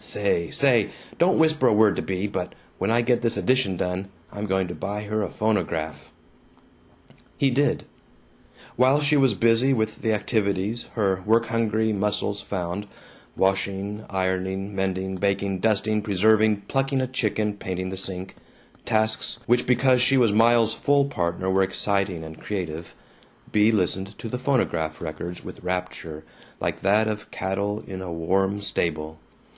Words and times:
Say! 0.00 0.48
Say! 0.50 0.88
Don't 1.18 1.36
whisper 1.38 1.66
a 1.66 1.72
word 1.74 1.96
to 1.96 2.00
Bea, 2.02 2.26
but 2.26 2.54
when 2.78 2.90
I 2.90 3.02
get 3.02 3.20
this 3.20 3.36
addition 3.36 3.76
done, 3.76 4.08
I'm 4.32 4.46
going 4.46 4.66
to 4.68 4.74
buy 4.74 5.02
her 5.02 5.22
a 5.22 5.28
phonograph!" 5.28 6.10
He 7.36 7.50
did. 7.50 7.84
While 8.76 9.02
she 9.02 9.18
was 9.18 9.34
busy 9.34 9.74
with 9.74 10.00
the 10.00 10.14
activities 10.14 10.84
her 10.94 11.22
work 11.26 11.44
hungry 11.48 11.92
muscles 11.92 12.40
found 12.40 12.86
washing, 13.36 14.06
ironing, 14.08 14.74
mending, 14.74 15.16
baking, 15.16 15.58
dusting, 15.58 16.00
preserving, 16.00 16.62
plucking 16.68 17.02
a 17.02 17.06
chicken, 17.06 17.52
painting 17.58 17.90
the 17.90 17.98
sink; 17.98 18.34
tasks 18.86 19.40
which, 19.44 19.66
because 19.66 20.00
she 20.00 20.16
was 20.16 20.32
Miles's 20.32 20.72
full 20.72 21.04
partner, 21.04 21.50
were 21.50 21.62
exciting 21.62 22.24
and 22.24 22.40
creative 22.40 22.94
Bea 23.52 23.70
listened 23.70 24.18
to 24.20 24.30
the 24.30 24.38
phonograph 24.38 25.02
records 25.02 25.44
with 25.44 25.62
rapture 25.62 26.24
like 26.60 26.80
that 26.80 27.08
of 27.08 27.30
cattle 27.30 27.84
in 27.86 28.00
a 28.00 28.10
warm 28.10 28.62
stable. 28.62 29.18